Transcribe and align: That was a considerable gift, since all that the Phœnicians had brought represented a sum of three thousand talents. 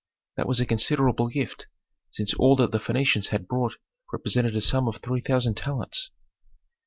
That 0.35 0.47
was 0.47 0.59
a 0.59 0.65
considerable 0.65 1.27
gift, 1.27 1.67
since 2.09 2.33
all 2.33 2.55
that 2.55 2.71
the 2.71 2.79
Phœnicians 2.79 3.27
had 3.27 3.47
brought 3.47 3.75
represented 4.11 4.55
a 4.55 4.61
sum 4.61 4.87
of 4.87 4.97
three 4.97 5.21
thousand 5.21 5.57
talents. 5.57 6.09